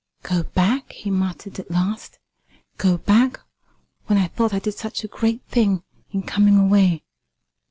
[0.23, 2.17] "Go back!" he muttered at last
[2.79, 3.39] "go back,
[4.07, 7.03] when I thought I did such a great thing in coming away!